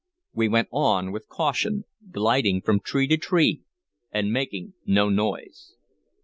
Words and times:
We 0.33 0.47
went 0.49 0.67
on 0.71 1.11
with 1.11 1.27
caution, 1.29 1.83
gliding 2.09 2.61
from 2.63 2.79
tree 2.79 3.05
to 3.07 3.17
tree 3.17 3.61
and 4.11 4.33
making 4.33 4.73
no 4.83 5.09
noise. 5.09 5.75